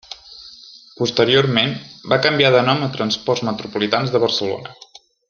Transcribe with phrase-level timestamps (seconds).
[1.01, 1.75] Posteriorment
[2.13, 4.79] va canviar de nom a Transports Metropolitans de Barcelona.